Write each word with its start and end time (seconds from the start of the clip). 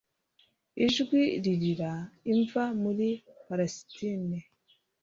ijwi 0.85 1.21
ririra, 1.43 1.93
imva 2.31 2.63
muri 2.81 3.07
palesitine 3.47 4.37